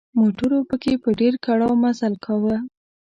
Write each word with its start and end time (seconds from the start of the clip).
موټرو 0.19 0.59
پکې 0.69 0.93
په 1.03 1.09
ډېر 1.19 1.33
کړاو 1.45 1.71
مزل 1.83 2.13
کاوه. 2.25 2.57